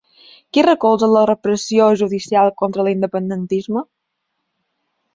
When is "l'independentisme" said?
2.91-3.89